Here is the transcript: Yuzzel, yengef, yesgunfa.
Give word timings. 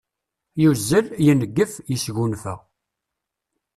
Yuzzel, 0.61 1.07
yengef, 1.25 1.73
yesgunfa. 1.91 2.55